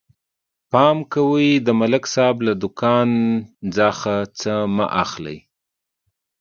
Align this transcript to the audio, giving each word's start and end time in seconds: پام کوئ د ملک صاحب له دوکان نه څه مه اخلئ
پام 0.71 0.97
کوئ 1.13 1.49
د 1.65 1.67
ملک 1.81 2.03
صاحب 2.13 2.37
له 2.47 2.53
دوکان 2.61 3.09
نه 3.77 3.89
څه 4.39 4.53
مه 4.75 4.85
اخلئ 5.03 5.37